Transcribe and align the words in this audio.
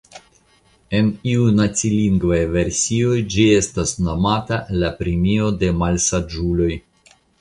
En 0.99 1.09
iuj 1.33 1.49
nacilingvaj 1.57 2.39
versioj 2.55 3.17
ĝi 3.35 3.45
estas 3.59 3.93
nomata 4.07 4.59
la 4.85 4.91
"Premio 5.03 5.53
de 5.65 5.71
malsaĝuloj". 5.83 6.73